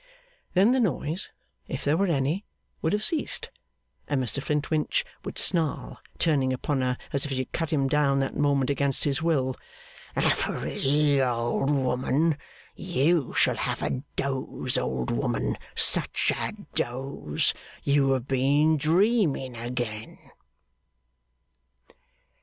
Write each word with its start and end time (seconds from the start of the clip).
Then 0.55 0.71
the 0.71 0.79
noise, 0.79 1.29
if 1.67 1.83
there 1.83 1.95
were 1.95 2.07
any, 2.07 2.43
would 2.81 2.91
have 2.91 3.03
ceased, 3.03 3.51
and 4.07 4.19
Mr 4.19 4.41
Flintwinch 4.41 5.05
would 5.23 5.37
snarl, 5.37 5.99
turning 6.17 6.51
upon 6.51 6.81
her 6.81 6.97
as 7.13 7.23
if 7.25 7.31
she 7.31 7.37
had 7.37 7.51
cut 7.51 7.71
him 7.71 7.87
down 7.87 8.17
that 8.17 8.35
moment 8.35 8.71
against 8.71 9.03
his 9.03 9.21
will, 9.21 9.55
'Affery, 10.15 11.21
old 11.21 11.69
woman, 11.69 12.39
you 12.75 13.31
shall 13.35 13.57
have 13.57 13.83
a 13.83 14.01
dose, 14.15 14.75
old 14.75 15.11
woman, 15.11 15.55
such 15.75 16.31
a 16.35 16.53
dose! 16.73 17.53
You 17.83 18.13
have 18.13 18.27
been 18.27 18.77
dreaming 18.77 19.55
again! 19.55 20.17